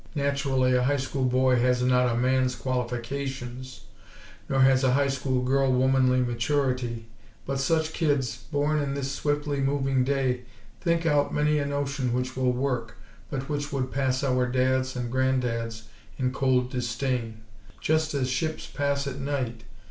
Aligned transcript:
Naturally 0.15 0.73
a 0.73 0.81
High 0.81 0.97
School 0.97 1.25
boy 1.25 1.57
has 1.59 1.83
not 1.83 2.11
a 2.11 2.17
man's 2.17 2.55
qualifications; 2.55 3.81
nor 4.49 4.61
has 4.61 4.83
a 4.83 4.93
High 4.93 5.09
School 5.09 5.43
girl 5.43 5.71
womanly 5.71 6.21
maturity. 6.21 7.05
But 7.45 7.59
such 7.59 7.93
kids, 7.93 8.35
born 8.51 8.79
in 8.79 8.95
this 8.95 9.11
swiftly 9.11 9.59
moving 9.59 10.03
day, 10.03 10.45
think 10.79 11.05
out 11.05 11.31
many 11.35 11.59
a 11.59 11.67
notion 11.67 12.13
which 12.13 12.35
will 12.35 12.51
work, 12.51 12.97
but 13.29 13.47
which 13.47 13.71
would 13.71 13.91
pass 13.91 14.23
our 14.23 14.47
dads 14.47 14.95
and 14.95 15.13
granddads 15.13 15.83
in 16.17 16.31
cold 16.31 16.71
disdain. 16.71 17.43
Just 17.79 18.15
as 18.15 18.27
ships 18.27 18.65
pass 18.65 19.05
at 19.05 19.19
night. 19.19 19.65